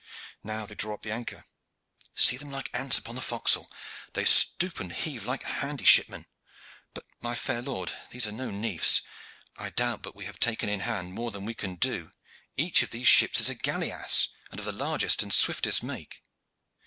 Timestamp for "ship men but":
5.85-7.05